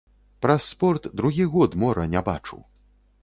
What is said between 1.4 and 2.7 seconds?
год мора не бачу.